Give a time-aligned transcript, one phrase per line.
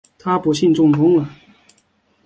[0.17, 1.29] 她不幸中风了